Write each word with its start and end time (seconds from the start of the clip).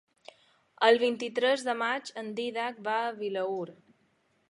El 0.87 0.97
vint-i-tres 1.03 1.67
de 1.69 1.77
maig 1.83 2.11
en 2.25 2.35
Dídac 2.41 2.83
va 2.91 2.99
a 3.07 3.15
Vilaür. 3.23 3.73